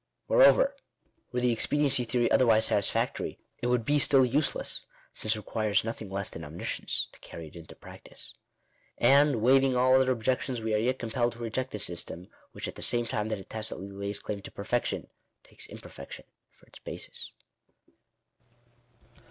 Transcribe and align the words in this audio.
Moreover, 0.27 0.75
were 1.31 1.41
the 1.41 1.51
expediency 1.51 2.05
theory 2.05 2.31
otherwise 2.31 2.65
satisfactory, 2.65 3.37
it 3.61 3.67
would 3.67 3.85
be 3.85 3.99
still 3.99 4.25
useless; 4.25 4.83
since 5.13 5.35
it 5.35 5.37
requires 5.37 5.83
nothing 5.83 6.09
less 6.09 6.31
than 6.31 6.43
omniscience 6.43 7.07
to 7.11 7.19
carry 7.19 7.49
it 7.49 7.55
into 7.55 7.75
practice. 7.75 8.33
And, 8.97 9.43
waiving 9.43 9.77
all 9.77 10.01
other 10.01 10.11
objections, 10.11 10.59
we 10.59 10.73
are 10.73 10.77
yet 10.79 10.97
compelled 10.97 11.33
to 11.33 11.37
J 11.37 11.43
reject 11.43 11.75
a 11.75 11.77
system, 11.77 12.29
which, 12.51 12.67
at 12.67 12.73
the 12.73 12.81
"same 12.81 13.05
time 13.05 13.29
that 13.29 13.37
it 13.37 13.49
tacitly 13.51 13.89
lays 13.91 14.17
claim 14.17 14.41
to 14.41 14.49
perfection, 14.49 15.07
takes 15.43 15.67
imperfection 15.67 16.25
for 16.49 16.65
its 16.65 16.79
basis. 16.79 17.29